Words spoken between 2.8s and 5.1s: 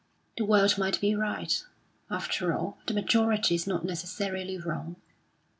the majority is not necessarily wrong.